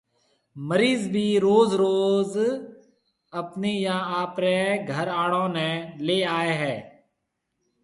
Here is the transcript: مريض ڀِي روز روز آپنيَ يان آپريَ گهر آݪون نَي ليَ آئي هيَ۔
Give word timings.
مريض 0.69 1.01
ڀِي 1.13 1.27
روز 1.45 1.69
روز 1.81 2.31
آپنيَ 3.39 3.71
يان 3.85 4.01
آپريَ 4.21 4.57
گهر 4.87 5.07
آݪون 5.23 5.49
نَي 5.55 5.69
ليَ 6.05 6.17
آئي 6.37 6.53
هيَ۔ 6.61 6.75